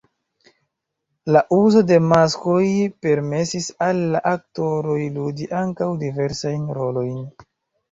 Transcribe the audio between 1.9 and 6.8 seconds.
de maskoj permesis al la aktoroj ludi ankaŭ diversajn